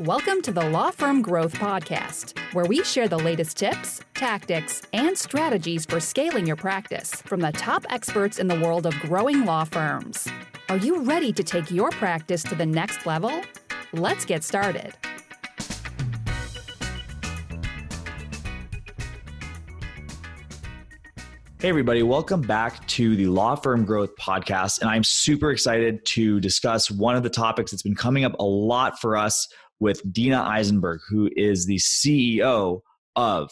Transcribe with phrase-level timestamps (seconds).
[0.00, 5.16] Welcome to the Law Firm Growth Podcast, where we share the latest tips, tactics, and
[5.16, 9.64] strategies for scaling your practice from the top experts in the world of growing law
[9.64, 10.28] firms.
[10.68, 13.40] Are you ready to take your practice to the next level?
[13.94, 14.92] Let's get started.
[21.58, 24.82] Hey, everybody, welcome back to the Law Firm Growth Podcast.
[24.82, 28.44] And I'm super excited to discuss one of the topics that's been coming up a
[28.44, 29.48] lot for us
[29.80, 32.80] with Dina Eisenberg, who is the CEO
[33.14, 33.50] of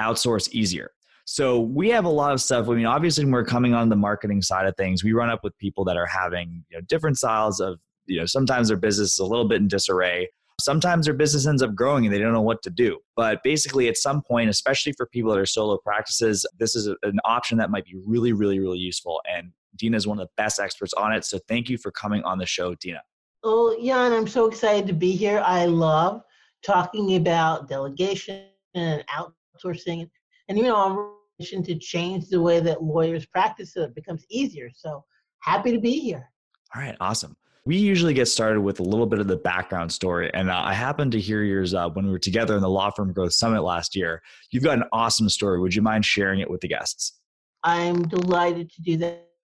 [0.00, 0.90] Outsource Easier.
[1.26, 2.68] So we have a lot of stuff.
[2.68, 5.42] I mean, obviously, when we're coming on the marketing side of things, we run up
[5.42, 9.12] with people that are having you know, different styles of, you know, sometimes their business
[9.12, 10.28] is a little bit in disarray.
[10.60, 12.98] Sometimes their business ends up growing and they don't know what to do.
[13.16, 17.18] But basically, at some point, especially for people that are solo practices, this is an
[17.24, 19.20] option that might be really, really, really useful.
[19.26, 21.24] And Dina is one of the best experts on it.
[21.24, 23.00] So thank you for coming on the show, Dina.
[23.46, 25.42] Oh, Jan, I'm so excited to be here.
[25.44, 26.22] I love
[26.64, 30.08] talking about delegation and outsourcing.
[30.48, 34.24] And, you know, I'm mission to change the way that lawyers practice so it becomes
[34.30, 34.70] easier.
[34.74, 35.04] So
[35.40, 36.30] happy to be here.
[36.74, 37.36] All right, awesome.
[37.66, 40.30] We usually get started with a little bit of the background story.
[40.34, 42.90] And uh, I happened to hear yours uh, when we were together in the Law
[42.90, 44.22] Firm Growth Summit last year.
[44.50, 45.60] You've got an awesome story.
[45.60, 47.18] Would you mind sharing it with the guests?
[47.62, 48.96] I'm delighted to do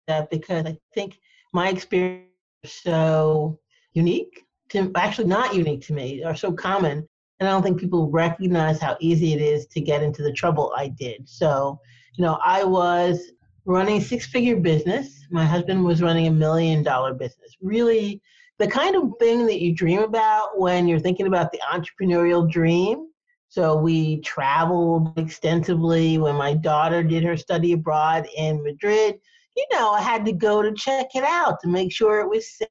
[0.07, 1.17] that because I think
[1.53, 2.27] my experience
[2.63, 3.59] is so
[3.93, 7.07] unique to actually not unique to me are so common
[7.39, 10.73] and i don't think people recognize how easy it is to get into the trouble
[10.77, 11.27] i did.
[11.27, 11.79] So
[12.15, 13.31] you know i was
[13.65, 15.23] running a six figure business.
[15.29, 17.55] My husband was running a million dollar business.
[17.61, 18.19] Really
[18.57, 23.07] the kind of thing that you dream about when you're thinking about the entrepreneurial dream.
[23.49, 26.17] So we traveled extensively.
[26.17, 29.19] When my daughter did her study abroad in madrid
[29.55, 32.49] you know i had to go to check it out to make sure it was
[32.49, 32.67] safe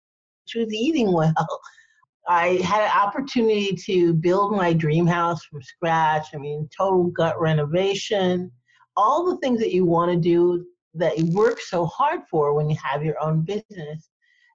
[0.50, 1.60] she was eating well.
[2.28, 6.28] I had an opportunity to build my dream house from scratch.
[6.34, 8.50] I mean, total gut renovation,
[8.96, 12.68] all the things that you want to do that you work so hard for when
[12.68, 14.10] you have your own business.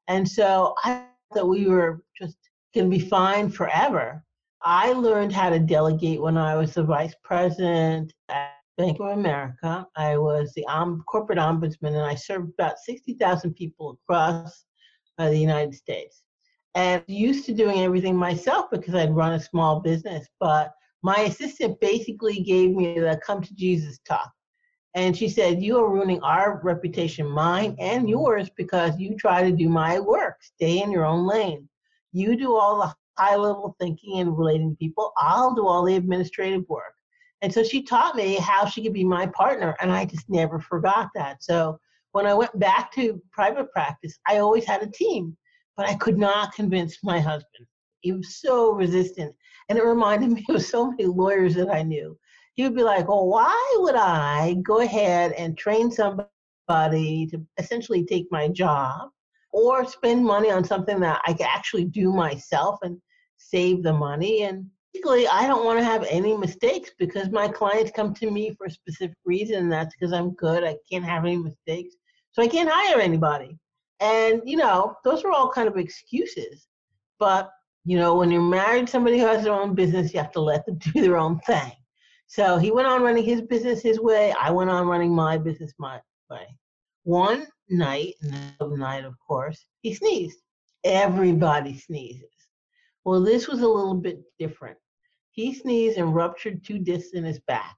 [0.07, 2.37] And so I thought we were just
[2.73, 4.23] going to be fine forever.
[4.61, 9.87] I learned how to delegate when I was the vice president at Bank of America.
[9.95, 10.65] I was the
[11.07, 14.65] corporate ombudsman, and I served about 60,000 people across
[15.17, 16.23] uh, the United States.
[16.75, 20.27] And used to doing everything myself because I'd run a small business.
[20.39, 24.31] But my assistant basically gave me the come to Jesus talk.
[24.95, 29.55] And she said, You are ruining our reputation, mine and yours, because you try to
[29.55, 30.37] do my work.
[30.41, 31.67] Stay in your own lane.
[32.13, 35.11] You do all the high level thinking and relating to people.
[35.17, 36.93] I'll do all the administrative work.
[37.41, 39.75] And so she taught me how she could be my partner.
[39.81, 41.43] And I just never forgot that.
[41.43, 41.77] So
[42.15, 45.35] when I went back to private practice, I always had a team,
[45.75, 47.67] but I could not convince my husband.
[47.99, 49.35] He was so resistant.
[49.67, 52.17] And it reminded me of so many lawyers that I knew.
[52.53, 58.05] He would be like, well, why would I go ahead and train somebody to essentially
[58.05, 59.09] take my job
[59.51, 62.97] or spend money on something that I could actually do myself and
[63.35, 64.43] save the money?
[64.43, 68.55] And basically, I don't want to have any mistakes because my clients come to me
[68.57, 70.63] for a specific reason, and that's because I'm good.
[70.63, 71.93] I can't have any mistakes.
[72.35, 73.57] So I can't hire anybody.
[74.01, 76.67] And, you know, those are all kind of excuses.
[77.17, 77.49] But,
[77.85, 80.65] you know, when you're married somebody who has their own business, you have to let
[80.65, 81.71] them do their own thing.
[82.27, 84.33] So he went on running his business his way.
[84.37, 86.45] I went on running my business my way.
[87.03, 88.15] One night,
[88.59, 90.39] night, of course, he sneezed.
[90.83, 92.27] Everybody sneezes.
[93.05, 94.77] Well, this was a little bit different.
[95.31, 97.77] He sneezed and ruptured two discs in his back.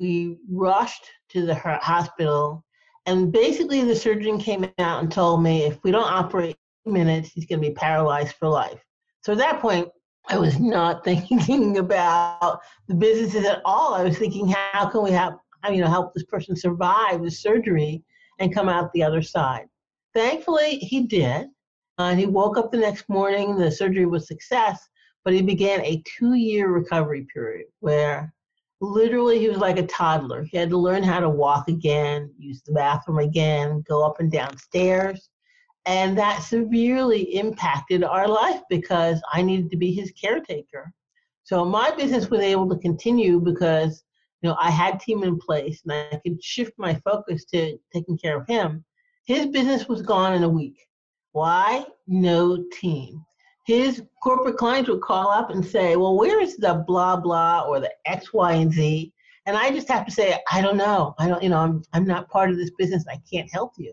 [0.00, 2.64] We rushed to the hospital
[3.08, 7.46] and basically, the surgeon came out and told me if we don't operate minutes, he's
[7.46, 8.84] going to be paralyzed for life.
[9.22, 9.88] So at that point,
[10.28, 13.94] I was not thinking about the businesses at all.
[13.94, 15.38] I was thinking, how can we have,
[15.70, 18.04] you know, help this person survive the surgery
[18.40, 19.68] and come out the other side?
[20.14, 21.46] Thankfully, he did.
[21.96, 23.56] Uh, he woke up the next morning.
[23.56, 24.86] The surgery was success,
[25.24, 28.34] but he began a two-year recovery period where
[28.80, 30.44] literally he was like a toddler.
[30.44, 34.30] He had to learn how to walk again, use the bathroom again, go up and
[34.30, 35.30] down stairs.
[35.86, 40.92] And that severely impacted our life because I needed to be his caretaker.
[41.44, 44.04] So my business was able to continue because
[44.42, 48.18] you know I had team in place and I could shift my focus to taking
[48.18, 48.84] care of him.
[49.24, 50.78] His business was gone in a week.
[51.32, 51.84] Why?
[52.06, 53.24] No team
[53.68, 57.80] his corporate clients would call up and say, Well, where is the blah blah or
[57.80, 59.12] the X, Y, and Z?
[59.44, 61.14] And I just have to say, I don't know.
[61.18, 63.04] I don't, you know, I'm I'm not part of this business.
[63.10, 63.92] I can't help you.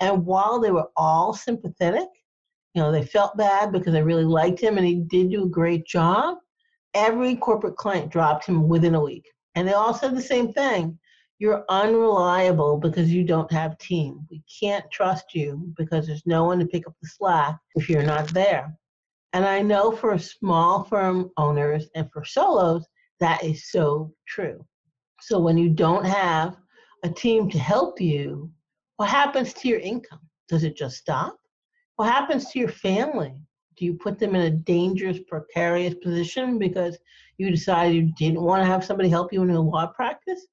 [0.00, 2.08] And while they were all sympathetic,
[2.74, 5.48] you know, they felt bad because they really liked him and he did do a
[5.48, 6.36] great job.
[6.92, 9.24] Every corporate client dropped him within a week.
[9.54, 10.98] And they all said the same thing.
[11.38, 14.26] You're unreliable because you don't have team.
[14.30, 18.02] We can't trust you because there's no one to pick up the slack if you're
[18.02, 18.76] not there.
[19.36, 22.86] And I know for small firm owners and for solos,
[23.20, 24.64] that is so true.
[25.20, 26.56] So when you don't have
[27.04, 28.50] a team to help you,
[28.96, 30.20] what happens to your income?
[30.48, 31.36] Does it just stop?
[31.96, 33.34] What happens to your family?
[33.76, 36.96] Do you put them in a dangerous, precarious position because
[37.36, 40.46] you decided you didn't want to have somebody help you in a law practice?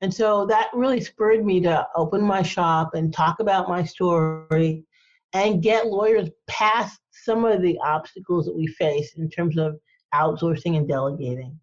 [0.00, 4.86] And so that really spurred me to open my shop and talk about my story
[5.34, 9.78] and get lawyers past some of the obstacles that we face in terms of
[10.14, 11.58] outsourcing and delegating.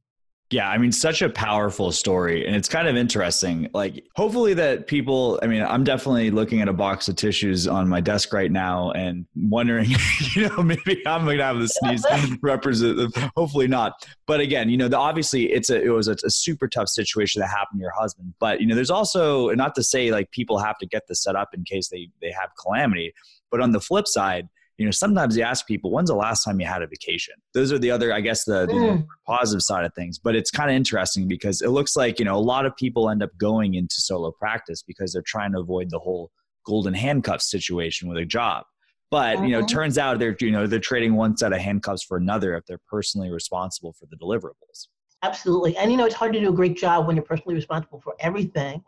[0.50, 2.48] Yeah, I mean, such a powerful story.
[2.48, 3.70] And it's kind of interesting.
[3.74, 7.90] Like, hopefully, that people, I mean, I'm definitely looking at a box of tissues on
[7.90, 9.90] my desk right now and wondering,
[10.36, 12.06] you know, maybe I'm going to have the sneeze
[12.42, 13.14] represent.
[13.36, 14.08] Hopefully not.
[14.26, 17.42] But again, you know, the, obviously, it's a, it was a, a super tough situation
[17.42, 18.34] that happened to your husband.
[18.40, 21.36] But, you know, there's also, not to say like people have to get this set
[21.36, 23.14] up in case they, they have calamity.
[23.52, 24.48] But on the flip side,
[24.78, 27.72] you know sometimes you ask people when's the last time you had a vacation those
[27.72, 29.08] are the other i guess the, the mm.
[29.26, 32.36] positive side of things but it's kind of interesting because it looks like you know
[32.36, 35.90] a lot of people end up going into solo practice because they're trying to avoid
[35.90, 36.32] the whole
[36.66, 38.64] golden handcuffs situation with a job
[39.10, 39.76] but you know it mm-hmm.
[39.76, 42.82] turns out they're you know they're trading one set of handcuffs for another if they're
[42.90, 44.88] personally responsible for the deliverables
[45.24, 48.00] absolutely and you know it's hard to do a great job when you're personally responsible
[48.00, 48.84] for everything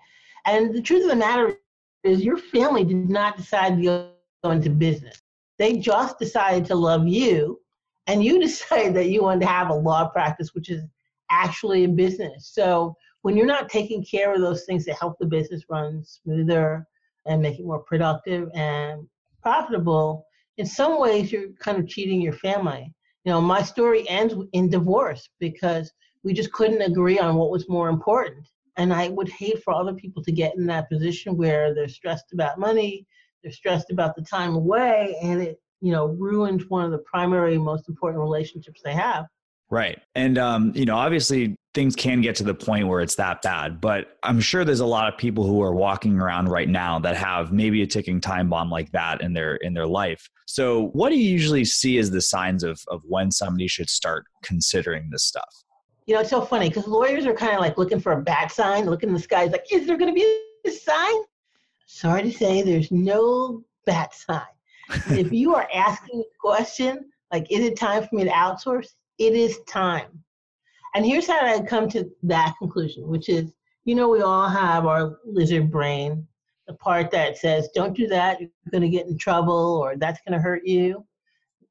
[0.46, 1.56] and the truth of the matter
[2.04, 4.12] is your family did not decide to
[4.44, 5.22] go into business
[5.60, 7.60] they just decided to love you,
[8.08, 10.84] and you decided that you wanted to have a law practice, which is
[11.30, 12.50] actually a business.
[12.52, 16.88] So when you're not taking care of those things that help the business run smoother
[17.26, 19.08] and make it more productive and
[19.44, 20.26] profitable,
[20.58, 22.94] in some ways you're kind of cheating your family.
[23.26, 25.92] You know, my story ends in divorce because
[26.24, 28.48] we just couldn't agree on what was more important.
[28.78, 32.32] And I would hate for other people to get in that position where they're stressed
[32.34, 33.06] about money,
[33.44, 37.58] they're stressed about the time away and it you know ruins one of the primary
[37.58, 39.26] most important relationships they have.
[39.70, 43.44] Right and um, you know obviously things can get to the point where it's that
[43.44, 46.98] bad but i'm sure there's a lot of people who are walking around right now
[46.98, 50.28] that have maybe a ticking time bomb like that in their in their life.
[50.48, 54.26] So what do you usually see as the signs of of when somebody should start
[54.44, 55.54] considering this stuff?
[56.08, 58.52] You know it's so funny because lawyers are kind of like looking for a bad
[58.52, 61.16] sign looking in the sky like is there going to be a sign
[61.90, 64.42] sorry to say, there's no bad sign.
[65.10, 68.90] if you are asking a question, like, is it time for me to outsource?
[69.18, 70.24] It is time.
[70.94, 73.52] And here's how I come to that conclusion, which is,
[73.86, 76.28] you know, we all have our lizard brain,
[76.68, 80.20] the part that says, don't do that, you're going to get in trouble, or that's
[80.28, 81.06] going to hurt you.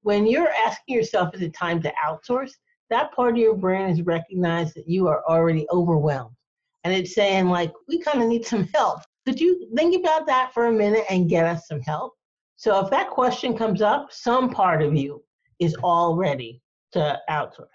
[0.03, 2.53] When you're asking yourself, is it time to outsource?
[2.91, 6.35] That part of your brain has recognized that you are already overwhelmed.
[6.83, 9.01] And it's saying, like, we kind of need some help.
[9.27, 12.15] Could you think about that for a minute and get us some help?
[12.57, 15.23] So if that question comes up, some part of you
[15.59, 16.61] is all ready
[16.93, 17.67] to outsource.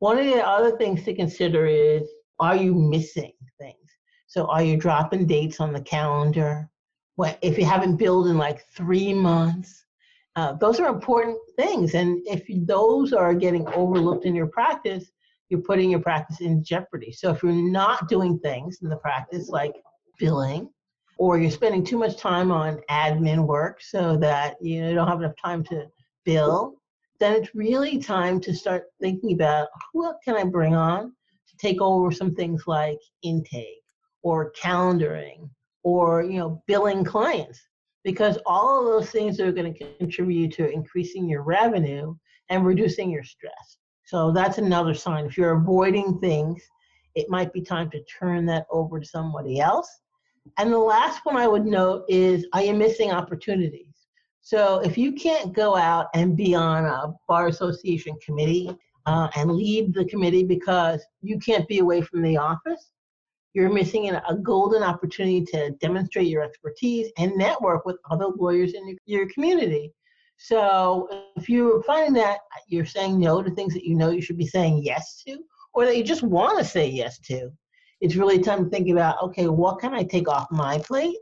[0.00, 3.76] One of the other things to consider is are you missing things?
[4.26, 6.68] So are you dropping dates on the calendar?
[7.16, 9.84] What if you haven't billed in like three months?
[10.36, 11.94] Uh, those are important things.
[11.94, 15.10] And if those are getting overlooked in your practice,
[15.48, 17.12] you're putting your practice in jeopardy.
[17.12, 19.74] So if you're not doing things in the practice like
[20.20, 20.70] billing,
[21.18, 25.34] or you're spending too much time on admin work so that you don't have enough
[25.42, 25.86] time to
[26.24, 26.76] bill,
[27.18, 31.12] then it's really time to start thinking about what can I bring on
[31.48, 33.82] to take over some things like intake
[34.22, 35.50] or calendaring
[35.82, 37.60] or you know billing clients
[38.04, 42.14] because all of those things are going to contribute to increasing your revenue
[42.48, 43.76] and reducing your stress.
[44.06, 45.26] So that's another sign.
[45.26, 46.62] If you're avoiding things,
[47.14, 49.99] it might be time to turn that over to somebody else
[50.58, 53.86] and the last one I would note is are you missing opportunities?
[54.40, 59.50] So if you can't go out and be on a bar association committee uh, and
[59.50, 62.90] lead the committee because you can't be away from the office,
[63.52, 68.96] you're missing a golden opportunity to demonstrate your expertise and network with other lawyers in
[69.06, 69.92] your community.
[70.36, 74.38] So if you're finding that you're saying no to things that you know you should
[74.38, 75.38] be saying yes to,
[75.74, 77.50] or that you just want to say yes to,
[78.00, 81.16] it's really time to think about okay, what can I take off my plate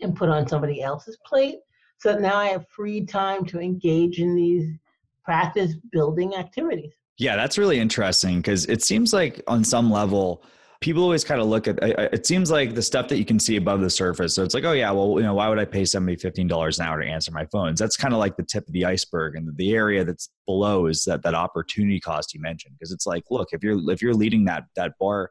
[0.00, 1.56] and put on somebody else's plate
[1.98, 4.78] so that now I have free time to engage in these
[5.24, 6.92] practice building activities.
[7.18, 10.44] Yeah, that's really interesting because it seems like on some level,
[10.80, 13.56] people always kind of look at it seems like the stuff that you can see
[13.56, 15.86] above the surface so it's like oh yeah well you know why would i pay
[15.86, 18.72] somebody $15 an hour to answer my phones that's kind of like the tip of
[18.74, 22.92] the iceberg and the area that's below is that that opportunity cost you mentioned because
[22.92, 25.30] it's like look if you're if you're leading that that bar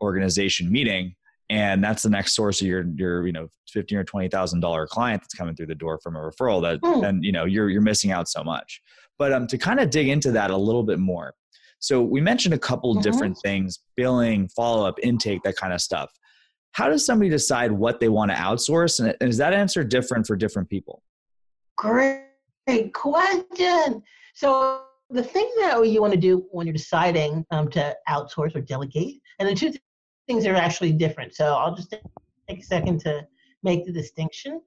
[0.00, 1.14] organization meeting
[1.50, 4.86] and that's the next source of your your you know fifteen or twenty thousand dollar
[4.86, 7.02] client that's coming through the door from a referral that mm.
[7.02, 8.80] then you know you're you're missing out so much
[9.18, 11.34] but um to kind of dig into that a little bit more
[11.80, 13.02] so we mentioned a couple mm-hmm.
[13.02, 16.10] different things billing follow up intake that kind of stuff
[16.72, 20.36] how does somebody decide what they want to outsource and is that answer different for
[20.36, 21.02] different people
[21.76, 22.22] great
[22.94, 24.02] question
[24.34, 28.60] so the thing that you want to do when you're deciding um, to outsource or
[28.60, 29.72] delegate and the two
[30.30, 31.34] things are actually different.
[31.34, 31.90] So I'll just
[32.48, 33.26] take a second to
[33.64, 34.60] make the distinction.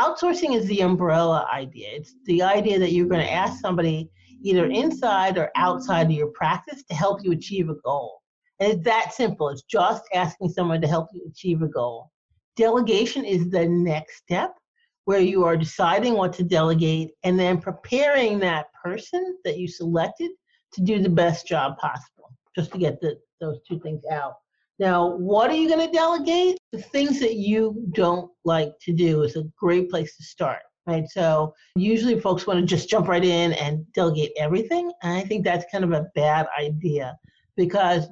[0.00, 1.88] Outsourcing is the umbrella idea.
[1.90, 4.08] It's the idea that you're going to ask somebody
[4.42, 8.20] either inside or outside of your practice to help you achieve a goal.
[8.60, 9.48] And it's that simple.
[9.48, 12.12] It's just asking someone to help you achieve a goal.
[12.56, 14.54] Delegation is the next step
[15.06, 20.30] where you are deciding what to delegate and then preparing that person that you selected
[20.74, 24.34] to do the best job possible, just to get the, those two things out.
[24.80, 26.56] Now, what are you going to delegate?
[26.72, 31.06] The things that you don't like to do is a great place to start, right?
[31.10, 34.90] So, usually folks want to just jump right in and delegate everything.
[35.02, 37.14] And I think that's kind of a bad idea
[37.58, 38.08] because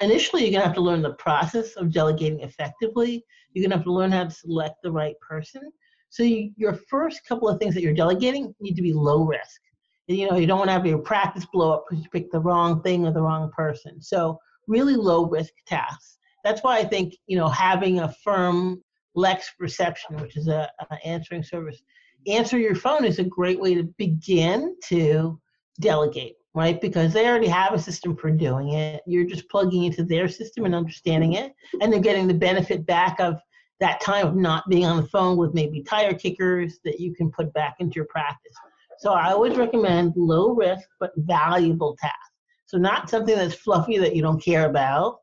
[0.00, 3.24] initially you're going to have to learn the process of delegating effectively.
[3.52, 5.72] You're going to have to learn how to select the right person.
[6.10, 9.60] So, you, your first couple of things that you're delegating need to be low risk.
[10.06, 12.38] You know, you don't want to have your practice blow up because you picked the
[12.38, 14.00] wrong thing or the wrong person.
[14.00, 16.18] So, really low risk tasks.
[16.44, 18.82] That's why I think, you know, having a firm
[19.14, 21.82] Lex reception, which is a, a answering service,
[22.26, 25.38] answer your phone is a great way to begin to
[25.80, 26.80] delegate, right?
[26.80, 29.02] Because they already have a system for doing it.
[29.06, 33.20] You're just plugging into their system and understanding it, and they're getting the benefit back
[33.20, 33.40] of
[33.80, 37.30] that time of not being on the phone with maybe tire kickers that you can
[37.30, 38.54] put back into your practice.
[39.00, 42.31] So I always recommend low risk but valuable tasks.
[42.72, 45.18] So not something that's fluffy that you don't care about,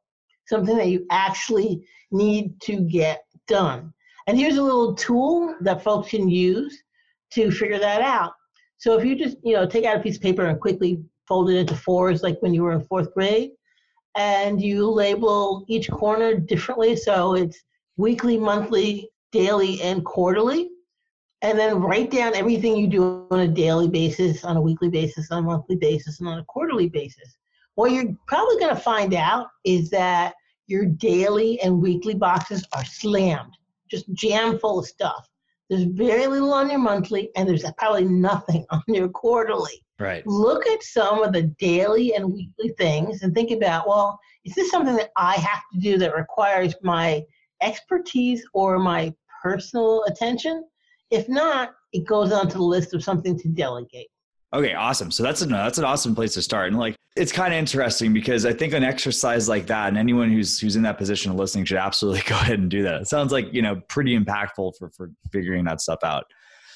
[0.48, 3.92] something that you actually need to get done.
[4.28, 6.84] And here's a little tool that folks can use
[7.32, 8.34] to figure that out.
[8.78, 11.50] So if you just, you know, take out a piece of paper and quickly fold
[11.50, 13.50] it into fours like when you were in fourth grade,
[14.16, 16.96] and you label each corner differently.
[16.96, 17.64] So it's
[17.98, 20.70] weekly, monthly, daily, and quarterly.
[21.42, 25.32] And then write down everything you do on a daily basis, on a weekly basis,
[25.32, 27.39] on a monthly basis, and on a quarterly basis
[27.80, 30.34] what you're probably going to find out is that
[30.68, 33.54] your daily and weekly boxes are slammed,
[33.90, 35.30] just jam full of stuff.
[35.70, 39.82] There's very little on your monthly, and there's probably nothing on your quarterly.
[39.98, 40.28] Right.
[40.28, 44.70] Look at some of the daily and weekly things and think about, well, is this
[44.70, 47.24] something that I have to do that requires my
[47.62, 50.66] expertise or my personal attention?
[51.12, 54.10] If not, it goes onto the list of something to delegate.
[54.54, 55.12] Okay, awesome.
[55.12, 56.70] So that's an that's an awesome place to start.
[56.70, 60.32] And like it's kind of interesting because I think an exercise like that, and anyone
[60.32, 63.02] who's who's in that position of listening should absolutely go ahead and do that.
[63.02, 66.26] It sounds like you know pretty impactful for for figuring that stuff out.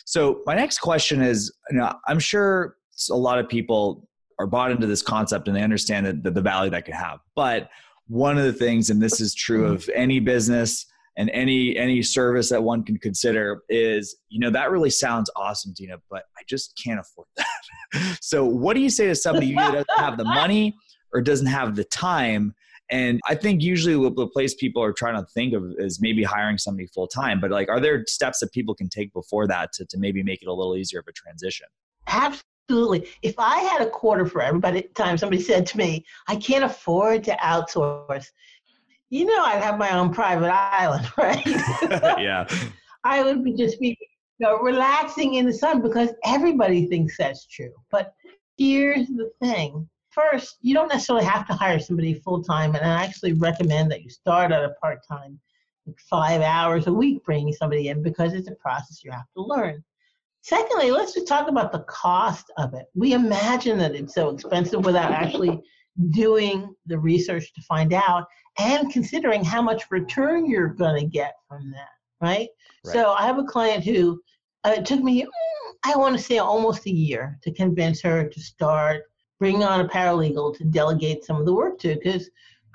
[0.05, 2.75] So my next question is, you know, I'm sure
[3.09, 4.07] a lot of people
[4.39, 7.19] are bought into this concept and they understand that the, the value that could have.
[7.35, 7.69] But
[8.07, 9.75] one of the things, and this is true mm-hmm.
[9.75, 14.71] of any business, and any any service that one can consider is you know that
[14.71, 17.47] really sounds awesome dina but i just can't afford that.
[18.21, 20.75] So what do you say to somebody who doesn't have the money
[21.13, 22.55] or doesn't have the time?
[22.89, 26.57] And i think usually the place people are trying to think of is maybe hiring
[26.57, 29.85] somebody full time but like are there steps that people can take before that to,
[29.85, 31.67] to maybe make it a little easier of a transition?
[32.07, 33.07] Absolutely.
[33.21, 37.23] If i had a quarter for every time somebody said to me i can't afford
[37.25, 38.27] to outsource
[39.09, 41.45] you know I'd have my own private island, right?
[42.19, 42.47] yeah.
[43.03, 43.97] I would be just be
[44.39, 47.73] you know, relaxing in the sun because everybody thinks that's true.
[47.91, 48.13] But
[48.57, 49.87] here's the thing.
[50.11, 54.03] First, you don't necessarily have to hire somebody full time, and I actually recommend that
[54.03, 55.39] you start at a part time,
[55.87, 59.43] like five hours a week, bringing somebody in because it's a process you have to
[59.43, 59.83] learn.
[60.41, 62.87] Secondly, let's just talk about the cost of it.
[62.93, 65.61] We imagine that it's so expensive without actually
[66.09, 68.25] doing the research to find out
[68.59, 71.89] and considering how much return you're going to get from that,
[72.21, 72.49] right?
[72.85, 72.93] right?
[72.93, 74.21] So I have a client who
[74.63, 78.27] uh, it took me, mm, I want to say almost a year to convince her
[78.27, 79.03] to start
[79.39, 82.29] bringing on a paralegal to delegate some of the work to because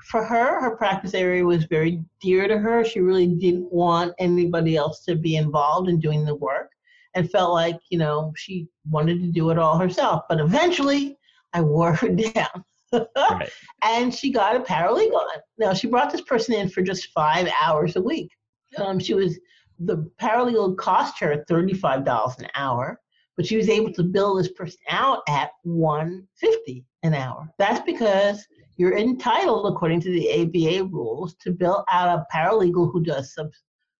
[0.05, 2.85] for her, her practice area was very dear to her.
[2.85, 6.71] She really didn't want anybody else to be involved in doing the work
[7.15, 10.23] and felt like, you know, she wanted to do it all herself.
[10.29, 11.17] But eventually,
[11.53, 12.63] I wore her down.
[12.93, 13.49] Right.
[13.83, 15.25] and she got a paralegal.
[15.57, 18.31] Now she brought this person in for just five hours a week.
[18.77, 19.39] Um, she was
[19.79, 22.99] the paralegal cost her thirty-five dollars an hour,
[23.37, 27.49] but she was able to bill this person out at one fifty an hour.
[27.57, 28.45] That's because
[28.77, 33.51] you're entitled, according to the ABA rules, to bill out a paralegal who does sub-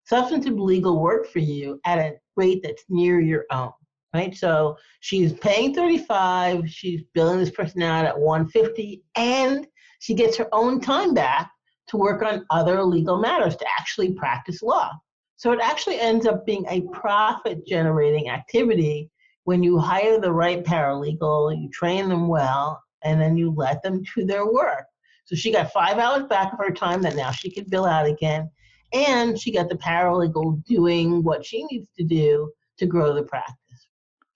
[0.05, 3.71] substantive legal work for you at a rate that's near your own
[4.13, 4.35] right?
[4.35, 9.67] So she's paying 35, she's billing this person out at 150, and
[9.99, 11.51] she gets her own time back
[11.89, 14.91] to work on other legal matters to actually practice law.
[15.35, 19.09] So it actually ends up being a profit generating activity
[19.49, 24.03] when you hire the right paralegal, you train them well, and then you let them
[24.15, 24.85] do their work.
[25.25, 28.05] So she got five hours back of her time that now she could bill out
[28.05, 28.49] again.
[28.93, 33.55] And she got the paralegal doing what she needs to do to grow the practice.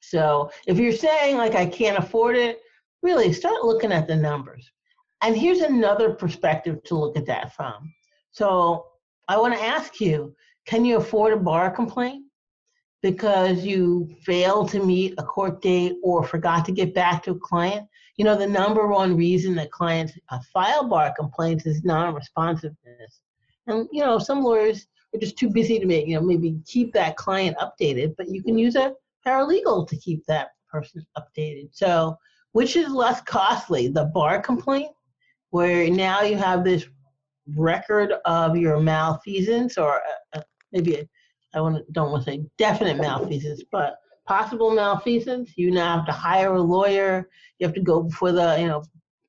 [0.09, 2.61] So if you're saying like I can't afford it,
[3.01, 4.69] really start looking at the numbers.
[5.21, 7.93] And here's another perspective to look at that from.
[8.31, 8.85] So
[9.27, 12.25] I want to ask you, can you afford a bar complaint?
[13.01, 17.39] Because you failed to meet a court date or forgot to get back to a
[17.39, 17.87] client?
[18.17, 23.21] You know, the number one reason that clients uh, file bar complaints is non-responsiveness.
[23.67, 26.93] And, you know, some lawyers are just too busy to make, you know, maybe keep
[26.93, 28.93] that client updated, but you can use a
[29.25, 31.69] paralegal to keep that person updated.
[31.71, 32.17] So,
[32.51, 34.91] which is less costly, the bar complaint,
[35.49, 36.85] where now you have this
[37.55, 40.01] record of your malfeasance, or
[40.33, 41.07] uh, uh maybe
[41.53, 45.51] I want don't want to say definite malfeasance, but possible malfeasance.
[45.55, 47.29] You now have to hire a lawyer.
[47.59, 48.83] You have to go before the, you know,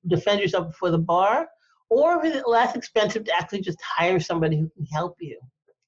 [0.06, 1.48] defend yourself before the bar.
[1.90, 5.38] Or is it less expensive to actually just hire somebody who can help you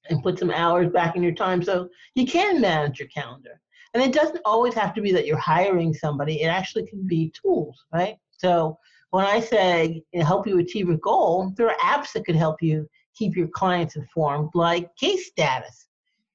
[0.09, 3.59] and put some hours back in your time so you can manage your calendar?
[3.97, 7.31] And it doesn't always have to be that you're hiring somebody, it actually can be
[7.31, 8.15] tools, right?
[8.37, 8.77] So
[9.09, 12.87] when I say help you achieve a goal, there are apps that could help you
[13.15, 15.87] keep your clients informed, like Case Status.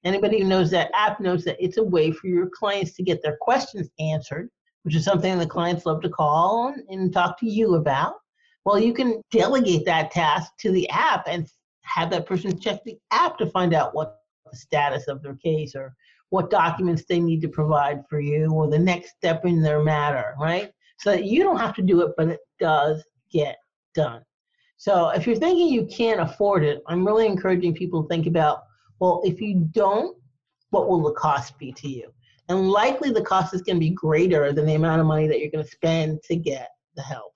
[0.05, 3.23] Anybody who knows that app knows that it's a way for your clients to get
[3.23, 4.49] their questions answered,
[4.83, 8.15] which is something the clients love to call and talk to you about.
[8.65, 11.47] Well, you can delegate that task to the app and
[11.83, 14.17] have that person check the app to find out what
[14.51, 15.95] the status of their case or
[16.33, 20.35] what documents they need to provide for you or the next step in their matter,
[20.41, 20.73] right?
[20.99, 23.59] So that you don't have to do it, but it does get
[23.95, 24.23] done.
[24.79, 28.63] So if you're thinking you can't afford it, I'm really encouraging people to think about,
[28.99, 30.17] well, if you don't,
[30.71, 32.11] what will the cost be to you?
[32.49, 35.39] And likely the cost is going to be greater than the amount of money that
[35.39, 37.32] you're going to spend to get the help.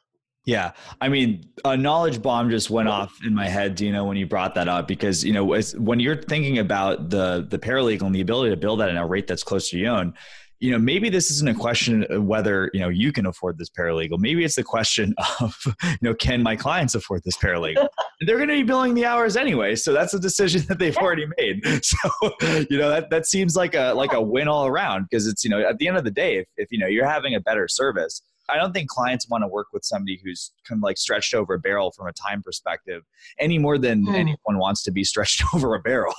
[0.47, 0.73] Yeah.
[1.01, 4.55] I mean, a knowledge bomb just went off in my head, Dina, when you brought
[4.55, 5.45] that up, because, you know,
[5.77, 9.05] when you're thinking about the, the paralegal and the ability to build that at a
[9.05, 10.15] rate that's close to your own,
[10.61, 13.69] you know, maybe this isn't a question of whether, you know, you can afford this
[13.69, 14.19] paralegal.
[14.19, 17.89] Maybe it's the question of, you know, can my clients afford this paralegal?
[18.21, 19.75] They're going to be billing the hours anyway.
[19.75, 21.63] So that's a decision that they've already made.
[21.83, 22.09] So,
[22.71, 25.51] you know, that, that seems like a, like a win all around because it's, you
[25.51, 27.69] know, at the end of the day, if, if, you know, you're having a better
[27.69, 31.35] service, I don't think clients want to work with somebody who's kind of like stretched
[31.35, 33.03] over a barrel from a time perspective
[33.39, 34.15] any more than mm.
[34.15, 36.15] anyone wants to be stretched over a barrel.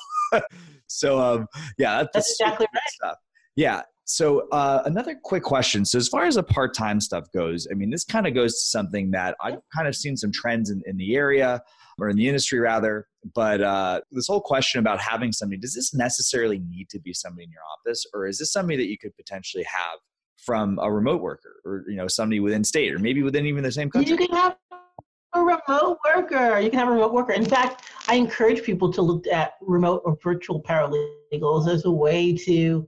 [0.87, 2.81] so um, yeah, that's, that's exactly right.
[2.89, 3.17] Stuff.
[3.55, 3.81] Yeah.
[4.05, 5.83] So uh, another quick question.
[5.83, 8.67] So as far as the part-time stuff goes, I mean, this kind of goes to
[8.67, 11.61] something that I've kind of seen some trends in, in the area
[11.99, 13.05] or in the industry rather.
[13.35, 17.43] But uh, this whole question about having somebody, does this necessarily need to be somebody
[17.43, 19.99] in your office or is this somebody that you could potentially have
[20.47, 23.71] from a remote worker or you know somebody within state or maybe within even the
[23.71, 24.10] same country.
[24.10, 24.55] You can have
[25.33, 26.57] a remote worker.
[26.60, 27.33] You can have a remote worker.
[27.33, 32.33] In fact, I encourage people to look at remote or virtual paralegals as a way
[32.45, 32.88] to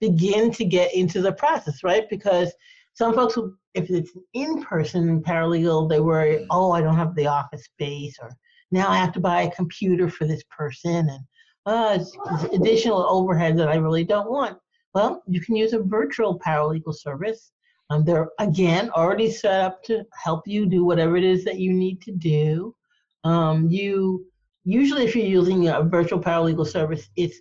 [0.00, 2.08] begin to get into the process, right?
[2.08, 2.50] Because
[2.94, 3.36] some folks,
[3.74, 8.30] if it's an in-person paralegal, they worry, oh, I don't have the office space, or
[8.70, 11.20] now I have to buy a computer for this person, and
[11.66, 14.56] uh, it's, it's additional overhead that I really don't want.
[14.96, 17.52] Well, you can use a virtual paralegal service.
[17.90, 21.74] Um, they're, again, already set up to help you do whatever it is that you
[21.74, 22.74] need to do.
[23.22, 24.26] Um, you
[24.64, 27.40] Usually, if you're using a virtual paralegal service, it's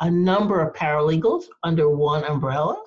[0.00, 2.80] a number of paralegals under one umbrella.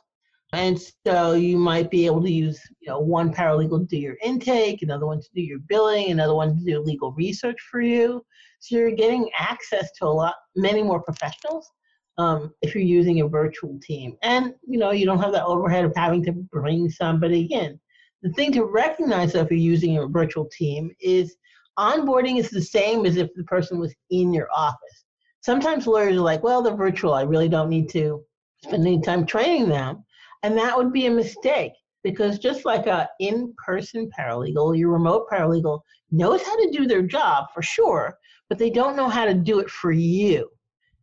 [0.53, 4.15] And so you might be able to use, you know, one paralegal to do your
[4.23, 8.25] intake, another one to do your billing, another one to do legal research for you.
[8.59, 11.69] So you're getting access to a lot, many more professionals
[12.17, 14.17] um, if you're using a virtual team.
[14.21, 17.79] And you know, you don't have that overhead of having to bring somebody in.
[18.23, 21.35] The thing to recognize if you're using a virtual team is
[21.77, 25.03] onboarding is the same as if the person was in your office.
[25.41, 27.13] Sometimes lawyers are like, well, they're virtual.
[27.13, 28.23] I really don't need to
[28.63, 30.03] spend any time training them.
[30.41, 31.73] And that would be a mistake.
[32.05, 37.47] because just like a in-person paralegal, your remote paralegal knows how to do their job
[37.51, 38.15] for sure,
[38.47, 40.47] but they don't know how to do it for you.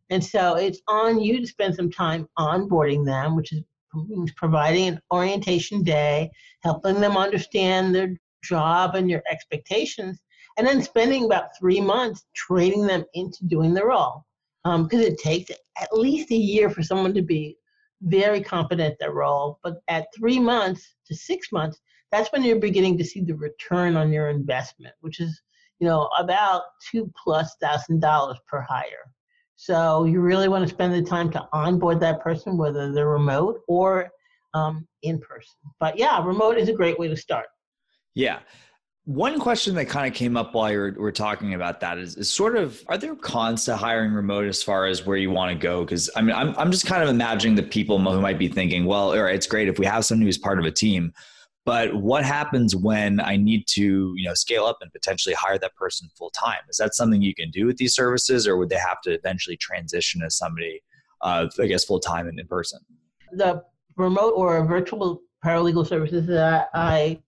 [0.09, 3.63] And so it's on you to spend some time onboarding them, which is
[4.35, 6.29] providing an orientation day,
[6.61, 10.19] helping them understand their job and your expectations,
[10.57, 14.25] and then spending about three months training them into doing the role.
[14.63, 17.57] Because um, it takes at least a year for someone to be
[18.01, 19.59] very competent at their role.
[19.63, 21.79] But at three months to six months,
[22.11, 25.41] that's when you're beginning to see the return on your investment, which is,
[25.79, 29.11] you know, about two plus thousand dollars per hire.
[29.55, 33.61] So you really want to spend the time to onboard that person, whether they're remote
[33.67, 34.09] or
[34.53, 35.55] um, in person.
[35.79, 37.45] But yeah, remote is a great way to start.
[38.15, 38.39] Yeah.
[39.05, 42.15] One question that kind of came up while you were, were talking about that is,
[42.15, 45.51] is sort of are there cons to hiring remote as far as where you want
[45.51, 45.83] to go?
[45.83, 48.85] Because I mean, I'm, I'm just kind of imagining the people who might be thinking,
[48.85, 51.13] well, all right, it's great if we have somebody who's part of a team,
[51.65, 55.75] but what happens when I need to you know scale up and potentially hire that
[55.75, 56.59] person full time?
[56.69, 59.57] Is that something you can do with these services, or would they have to eventually
[59.57, 60.81] transition as somebody,
[61.21, 62.79] uh, I guess, full time and in person?
[63.31, 63.63] The
[63.95, 67.21] remote or virtual paralegal services that I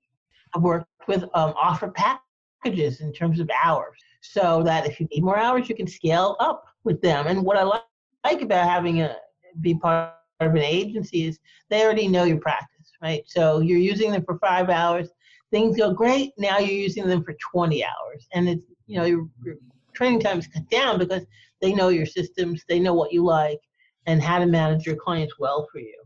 [0.53, 5.23] have worked with um, offer packages in terms of hours so that if you need
[5.23, 7.27] more hours, you can scale up with them.
[7.27, 7.83] And what I like,
[8.23, 9.15] like about having a
[9.61, 13.23] be part of an agency is they already know your practice, right?
[13.27, 15.09] So you're using them for five hours,
[15.51, 16.31] things go great.
[16.37, 19.55] Now you're using them for 20 hours, and it's you know your, your
[19.93, 21.25] training time is cut down because
[21.61, 23.59] they know your systems, they know what you like,
[24.05, 26.01] and how to manage your clients well for you.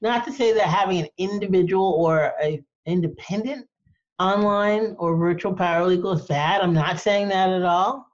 [0.00, 3.66] Not to say that having an individual or a independent
[4.18, 6.60] online or virtual paralegal is bad.
[6.60, 8.06] I'm not saying that at all.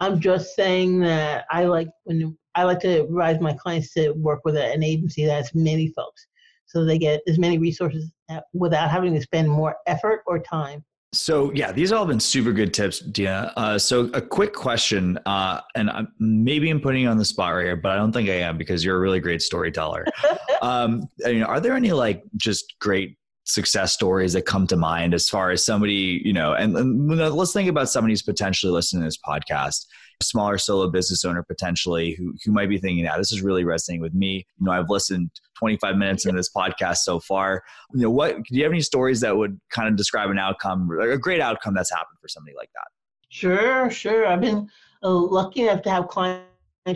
[0.00, 4.40] I'm just saying that I like when I like to advise my clients to work
[4.44, 6.26] with an agency that has many folks,
[6.70, 8.10] so they get as many resources
[8.52, 10.84] without having to spend more effort or time.
[11.12, 13.52] So yeah, these have all have been super good tips, Dina.
[13.56, 17.54] Uh, so a quick question, uh, and I'm, maybe I'm putting you on the spot
[17.54, 20.04] right here, but I don't think I am because you're a really great storyteller.
[20.62, 25.12] um, I mean, are there any like just great success stories that come to mind
[25.12, 29.02] as far as somebody, you know, and, and let's think about somebody who's potentially listening
[29.02, 29.86] to this podcast,
[30.22, 34.02] smaller solo business owner potentially who, who might be thinking, now this is really resonating
[34.02, 34.46] with me.
[34.58, 37.62] You know, I've listened 25 minutes into this podcast so far.
[37.92, 40.88] You know, what, do you have any stories that would kind of describe an outcome,
[41.00, 42.88] a great outcome that's happened for somebody like that?
[43.28, 44.26] Sure, sure.
[44.26, 44.68] I've been
[45.02, 46.46] uh, lucky enough to have clients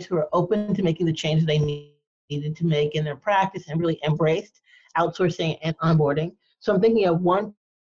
[0.07, 1.59] who are open to making the change they
[2.29, 4.61] needed to make in their practice and really embraced
[4.97, 6.33] outsourcing and onboarding.
[6.59, 7.53] So I'm thinking of one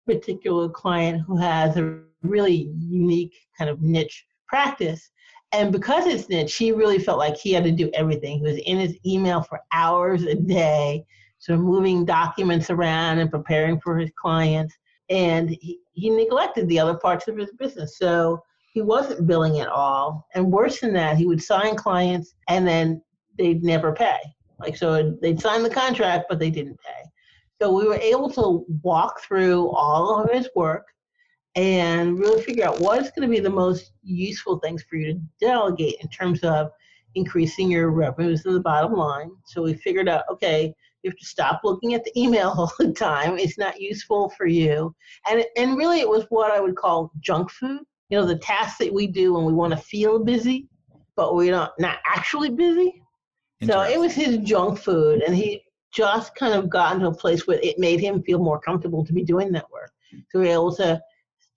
[0.07, 5.11] particular client who has a really unique kind of niche practice.
[5.53, 8.39] And because it's niche, he really felt like he had to do everything.
[8.39, 11.07] He was in his email for hours a day,
[11.39, 14.77] so moving documents around and preparing for his clients.
[15.09, 17.97] And he, he neglected the other parts of his business.
[17.97, 18.43] So
[18.75, 20.27] he wasn't billing at all.
[20.35, 23.03] And worse than that, he would sign clients and then
[23.39, 24.19] they'd never pay.
[24.61, 27.09] Like, so they'd sign the contract, but they didn't pay.
[27.61, 30.85] So we were able to walk through all of his work
[31.55, 35.13] and really figure out what is going to be the most useful things for you
[35.13, 36.71] to delegate in terms of
[37.15, 39.31] increasing your revenues to the bottom line.
[39.47, 42.93] So we figured out, okay, you have to stop looking at the email all the
[42.93, 43.39] time.
[43.39, 44.95] It's not useful for you.
[45.29, 47.81] And, and really, it was what I would call junk food.
[48.11, 50.67] You know, the tasks that we do when we want to feel busy,
[51.15, 53.03] but we're not, not actually busy.
[53.65, 57.47] So it was his junk food, and he just kind of got into a place
[57.47, 59.91] where it made him feel more comfortable to be doing that work.
[60.31, 61.01] So we were able to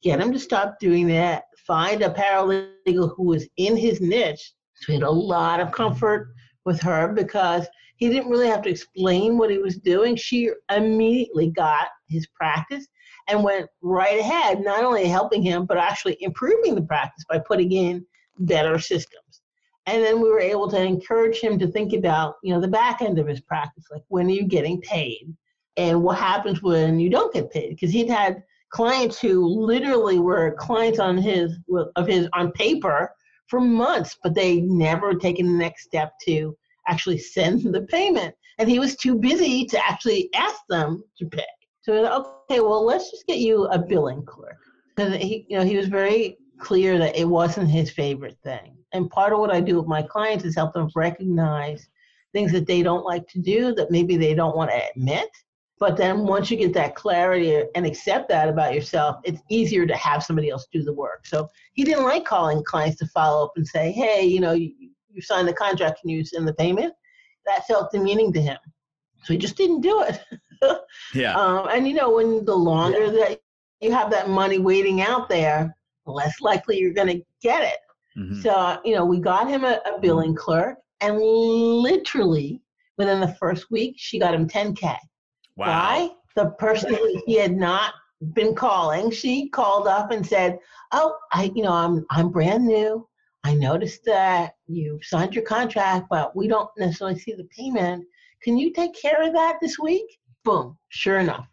[0.01, 4.53] get him to stop doing that, find a paralegal who was in his niche.
[4.75, 6.33] So he had a lot of comfort
[6.65, 10.15] with her because he didn't really have to explain what he was doing.
[10.15, 12.87] She immediately got his practice
[13.27, 17.71] and went right ahead, not only helping him, but actually improving the practice by putting
[17.71, 18.05] in
[18.39, 19.41] better systems.
[19.85, 23.01] And then we were able to encourage him to think about, you know, the back
[23.01, 25.35] end of his practice, like when are you getting paid?
[25.77, 27.69] And what happens when you don't get paid?
[27.69, 31.57] Because he'd had clients who literally were clients on his
[31.95, 33.11] of his on paper
[33.47, 36.55] for months, but they never taken the next step to
[36.87, 38.33] actually send the payment.
[38.57, 41.45] And he was too busy to actually ask them to pay.
[41.83, 44.57] So okay, well let's just get you a billing clerk.
[44.95, 48.77] Because he you know he was very clear that it wasn't his favorite thing.
[48.93, 51.87] And part of what I do with my clients is help them recognize
[52.33, 55.29] things that they don't like to do that maybe they don't want to admit.
[55.81, 59.95] But then once you get that clarity and accept that about yourself, it's easier to
[59.95, 61.25] have somebody else do the work.
[61.25, 64.73] So he didn't like calling clients to follow up and say, hey, you know, you,
[65.09, 66.93] you signed the contract, can you send the payment?
[67.47, 68.59] That felt demeaning to him.
[69.23, 70.21] So he just didn't do it.
[71.15, 71.33] yeah.
[71.35, 73.11] Um, and you know, when the longer yeah.
[73.11, 73.39] that
[73.81, 77.79] you have that money waiting out there, the less likely you're going to get it.
[78.19, 78.41] Mm-hmm.
[78.41, 82.61] So, you know, we got him a, a billing clerk, and literally
[82.99, 84.95] within the first week, she got him 10K.
[85.61, 86.17] Wow.
[86.35, 86.95] The person
[87.25, 87.93] he had not
[88.33, 90.59] been calling, she called up and said,
[90.91, 93.07] "Oh, I, you know, I'm I'm brand new.
[93.43, 98.05] I noticed that you signed your contract, but we don't necessarily see the payment.
[98.43, 100.05] Can you take care of that this week?"
[100.43, 100.77] Boom.
[100.89, 101.47] Sure enough,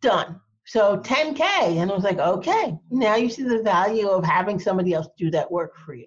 [0.00, 0.40] done.
[0.64, 1.40] So 10K.
[1.78, 5.30] And I was like, okay, now you see the value of having somebody else do
[5.30, 6.06] that work for you,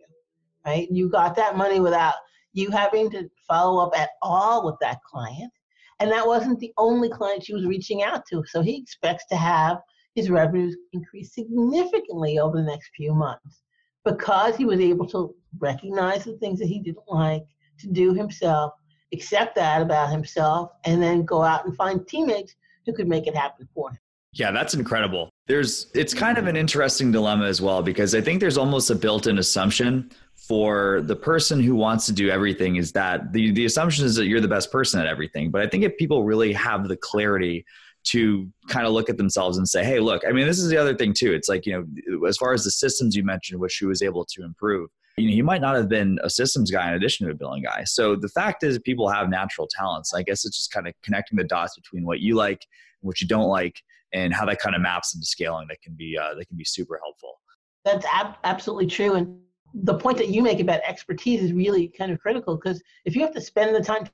[0.65, 0.87] right?
[0.89, 2.15] You got that money without
[2.53, 5.51] you having to follow up at all with that client.
[5.99, 8.43] And that wasn't the only client she was reaching out to.
[8.47, 9.77] So he expects to have
[10.15, 13.61] his revenues increase significantly over the next few months
[14.03, 17.43] because he was able to recognize the things that he didn't like
[17.79, 18.73] to do himself,
[19.13, 22.55] accept that about himself, and then go out and find teammates
[22.85, 23.97] who could make it happen for him.
[24.33, 25.29] Yeah, that's incredible.
[25.47, 28.95] There's it's kind of an interesting dilemma as well because I think there's almost a
[28.95, 30.11] built-in assumption
[30.47, 34.27] for the person who wants to do everything is that the the assumption is that
[34.27, 35.51] you're the best person at everything.
[35.51, 37.65] But I think if people really have the clarity
[38.05, 40.77] to kind of look at themselves and say, hey, look, I mean, this is the
[40.77, 41.33] other thing too.
[41.33, 44.25] It's like, you know, as far as the systems you mentioned, which she was able
[44.25, 47.31] to improve, you know, he might not have been a systems guy in addition to
[47.31, 47.83] a billing guy.
[47.85, 50.13] So the fact is people have natural talents.
[50.13, 52.65] I guess it's just kind of connecting the dots between what you like
[53.01, 53.81] and what you don't like
[54.13, 56.65] and how that kind of maps into scaling that can be uh, that can be
[56.65, 57.41] super helpful.
[57.85, 59.39] That's ab- absolutely true, and
[59.83, 63.21] the point that you make about expertise is really kind of critical because if you
[63.21, 64.07] have to spend the time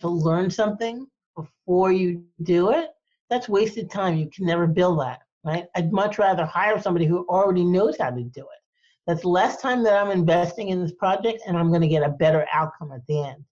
[0.00, 2.90] to learn something before you do it,
[3.30, 4.16] that's wasted time.
[4.16, 5.66] You can never build that, right?
[5.76, 8.60] I'd much rather hire somebody who already knows how to do it.
[9.06, 12.10] That's less time that I'm investing in this project, and I'm going to get a
[12.10, 13.44] better outcome at the end.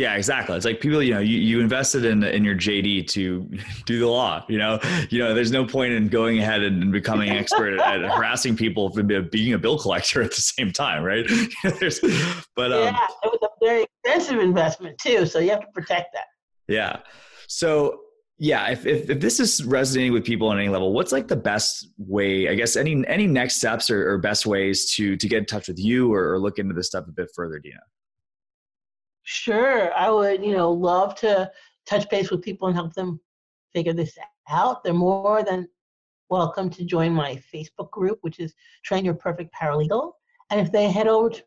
[0.00, 0.56] Yeah, exactly.
[0.56, 3.46] It's like people, you know, you, you invested in in your JD to
[3.84, 4.42] do the law.
[4.48, 8.02] You know, you know, there's no point in going ahead and becoming an expert at,
[8.02, 11.26] at, harassing people for being a bill collector at the same time, right?
[11.80, 12.00] there's,
[12.56, 16.14] but um, yeah, it was a very expensive investment too, so you have to protect
[16.14, 16.24] that.
[16.66, 17.00] Yeah.
[17.46, 18.00] So
[18.38, 21.36] yeah, if, if, if this is resonating with people on any level, what's like the
[21.36, 22.48] best way?
[22.48, 25.68] I guess any any next steps or, or best ways to to get in touch
[25.68, 27.80] with you or, or look into this stuff a bit further, Dina.
[29.22, 31.50] Sure, I would, you know, love to
[31.86, 33.20] touch base with people and help them
[33.72, 34.16] figure this
[34.48, 34.82] out.
[34.82, 35.68] They're more than
[36.30, 38.54] welcome to join my Facebook group, which is
[38.84, 40.12] Train Your Perfect Paralegal.
[40.50, 41.42] And if they head over to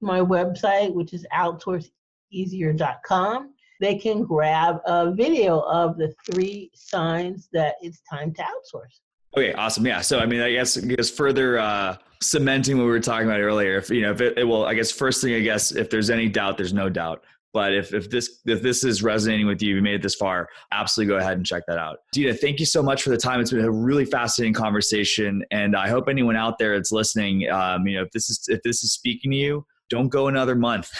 [0.00, 7.74] my website, which is outsourceeasier.com, they can grab a video of the three signs that
[7.80, 9.00] it's time to outsource.
[9.36, 9.86] Okay, awesome.
[9.86, 10.02] Yeah.
[10.02, 13.76] So, I mean, I guess, guess further uh, cementing what we were talking about earlier.
[13.78, 16.10] If you know, if it, it will, I guess first thing, I guess, if there's
[16.10, 17.24] any doubt, there's no doubt.
[17.54, 20.48] But if, if this if this is resonating with you, you made it this far,
[20.70, 21.98] absolutely go ahead and check that out.
[22.12, 23.40] Dina, thank you so much for the time.
[23.40, 27.86] It's been a really fascinating conversation, and I hope anyone out there that's listening, um,
[27.86, 30.90] you know, if this is if this is speaking to you, don't go another month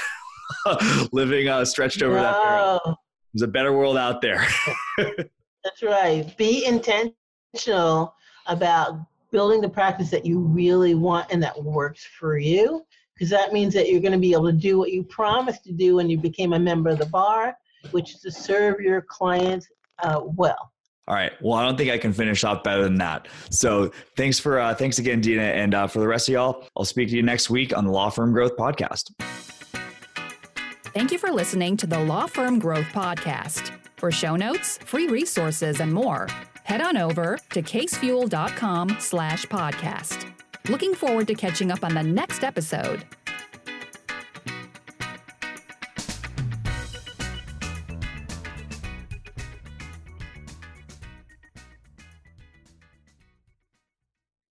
[1.13, 2.23] living uh, stretched over no.
[2.23, 2.99] that barrel.
[3.33, 4.47] There's a better world out there.
[4.99, 6.37] That's right.
[6.37, 8.15] Be intentional
[8.47, 8.99] about
[9.31, 13.73] building the practice that you really want and that works for you because that means
[13.75, 16.19] that you're going to be able to do what you promised to do when you
[16.19, 17.57] became a member of the bar
[17.91, 19.69] which is to serve your clients
[20.03, 20.73] uh, well
[21.09, 21.33] all right.
[21.41, 23.27] Well, I don't think I can finish off better than that.
[23.51, 26.85] So thanks for uh, thanks again, Dina, and uh, for the rest of y'all, I'll
[26.85, 29.11] speak to you next week on the Law Firm Growth Podcast.
[30.95, 33.73] Thank you for listening to the Law Firm Growth Podcast.
[33.97, 36.29] For show notes, free resources, and more,
[36.63, 40.33] head on over to casefuel.com slash podcast.
[40.69, 43.05] Looking forward to catching up on the next episode.